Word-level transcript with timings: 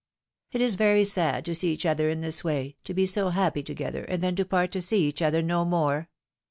^^ 0.01 0.03
It 0.55 0.61
is 0.63 0.73
very 0.73 1.05
sad 1.05 1.45
to 1.45 1.53
see 1.53 1.71
each 1.71 1.85
other 1.85 2.09
in 2.09 2.21
this 2.21 2.43
way, 2.43 2.75
to 2.85 2.93
be 2.95 3.05
so 3.05 3.29
happy 3.29 3.61
together, 3.61 4.03
and 4.05 4.23
then 4.23 4.35
to 4.37 4.45
part 4.45 4.71
to 4.71 4.81
see 4.81 5.07
each 5.07 5.21
other 5.21 5.43
no 5.43 5.63
more. 5.63 6.09